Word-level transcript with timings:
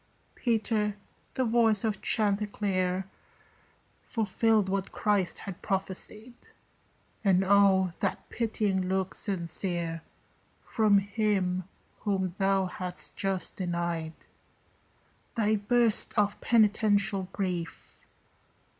Peter, 0.33 0.95
the 1.35 1.45
voice 1.45 1.83
of 1.83 2.01
chanticleer 2.01 3.05
Fulfilled 4.01 4.67
what 4.67 4.91
Christ 4.91 5.37
had 5.37 5.61
prophesied; 5.61 6.33
And 7.23 7.43
oh, 7.45 7.91
that 7.99 8.27
pitying 8.29 8.89
look 8.89 9.13
sincere 9.13 10.01
From 10.63 10.97
him 10.97 11.65
whom 11.99 12.29
thou 12.39 12.65
hadst 12.65 13.15
just 13.15 13.55
denied! 13.55 14.13
Thy 15.35 15.55
burst 15.57 16.17
of 16.17 16.41
penitential 16.41 17.27
grief! 17.31 18.07